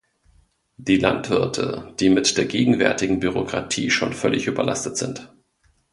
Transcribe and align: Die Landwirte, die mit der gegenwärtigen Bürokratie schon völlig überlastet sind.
Die 0.77 0.97
Landwirte, 0.97 1.93
die 1.99 2.09
mit 2.09 2.35
der 2.35 2.45
gegenwärtigen 2.45 3.19
Bürokratie 3.19 3.91
schon 3.91 4.13
völlig 4.13 4.47
überlastet 4.47 4.97
sind. 4.97 5.31